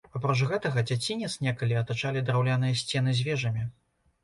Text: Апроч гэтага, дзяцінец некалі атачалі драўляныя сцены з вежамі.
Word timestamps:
Апроч 0.19 0.37
гэтага, 0.51 0.83
дзяцінец 0.91 1.29
некалі 1.49 1.77
атачалі 1.83 2.25
драўляныя 2.31 2.81
сцены 2.83 3.17
з 3.21 3.31
вежамі. 3.31 3.71